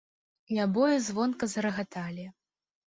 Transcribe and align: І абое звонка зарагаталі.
І 0.55 0.57
абое 0.65 0.95
звонка 1.11 1.51
зарагаталі. 1.55 2.29